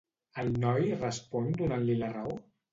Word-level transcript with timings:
El 0.43 0.49
noi 0.63 0.87
respon 1.03 1.53
donant-li 1.63 2.01
la 2.03 2.13
raó? 2.19 2.37